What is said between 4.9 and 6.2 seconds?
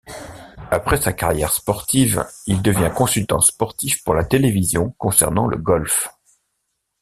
concernant le golf.